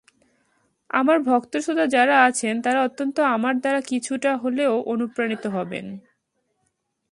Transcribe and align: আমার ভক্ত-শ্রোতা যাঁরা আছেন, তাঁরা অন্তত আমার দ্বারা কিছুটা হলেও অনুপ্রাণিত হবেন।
আমার 0.89 1.17
ভক্ত-শ্রোতা 1.21 1.85
যাঁরা 1.87 2.17
আছেন, 2.23 2.53
তাঁরা 2.61 2.79
অন্তত 2.81 3.17
আমার 3.35 3.53
দ্বারা 3.59 3.81
কিছুটা 3.81 4.31
হলেও 4.37 4.73
অনুপ্রাণিত 4.85 5.43
হবেন। 5.47 5.85